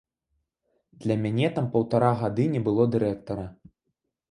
Да 1.07 1.17
мяне 1.25 1.51
там 1.59 1.69
паўтара 1.77 2.11
гады 2.23 2.49
не 2.57 2.65
было 2.71 2.83
дырэктара. 2.97 3.49